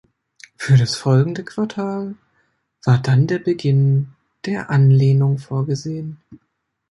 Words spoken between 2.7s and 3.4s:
war dann der